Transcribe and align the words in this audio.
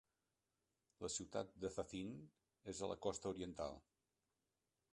La 1.05 1.09
ciutat 1.15 1.51
de 1.65 1.71
Zacint 1.75 2.15
és 2.73 2.81
a 2.81 2.89
la 2.93 2.99
costa 3.07 3.35
oriental. 3.35 3.77